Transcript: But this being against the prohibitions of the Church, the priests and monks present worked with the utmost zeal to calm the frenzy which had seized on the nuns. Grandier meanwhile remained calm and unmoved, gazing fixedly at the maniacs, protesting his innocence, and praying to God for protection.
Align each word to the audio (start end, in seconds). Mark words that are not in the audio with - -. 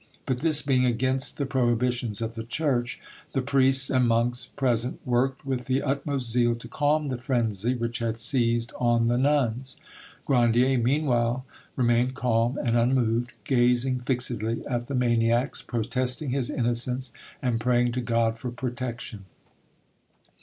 But 0.25 0.39
this 0.39 0.63
being 0.63 0.83
against 0.83 1.37
the 1.37 1.45
prohibitions 1.45 2.23
of 2.23 2.33
the 2.33 2.43
Church, 2.43 2.99
the 3.33 3.41
priests 3.43 3.87
and 3.91 4.07
monks 4.07 4.47
present 4.55 4.99
worked 5.05 5.45
with 5.45 5.65
the 5.67 5.83
utmost 5.83 6.31
zeal 6.31 6.55
to 6.55 6.67
calm 6.67 7.09
the 7.09 7.19
frenzy 7.19 7.75
which 7.75 7.99
had 7.99 8.19
seized 8.19 8.73
on 8.79 9.09
the 9.09 9.17
nuns. 9.19 9.77
Grandier 10.25 10.79
meanwhile 10.79 11.45
remained 11.75 12.15
calm 12.15 12.57
and 12.57 12.75
unmoved, 12.75 13.31
gazing 13.43 13.99
fixedly 13.99 14.65
at 14.65 14.87
the 14.87 14.95
maniacs, 14.95 15.61
protesting 15.61 16.31
his 16.31 16.49
innocence, 16.49 17.13
and 17.39 17.59
praying 17.61 17.91
to 17.91 18.01
God 18.01 18.39
for 18.39 18.49
protection. 18.49 19.25